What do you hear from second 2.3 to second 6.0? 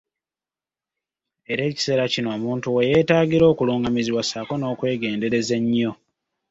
omuntu we yeetaagira okulungamizibwa saako n'okwegendereza ennyo!